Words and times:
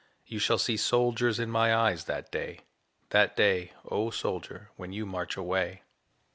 You 0.25 0.39
shall 0.39 0.57
see 0.57 0.77
soldiers 0.77 1.39
in 1.39 1.51
my 1.51 1.75
eyes 1.75 2.05
that 2.05 2.31
day 2.31 2.61
That 3.11 3.37
day, 3.37 3.73
O 3.85 4.09
soldier, 4.09 4.71
when 4.75 4.91
you 4.91 5.05
march 5.05 5.37
away. 5.37 5.83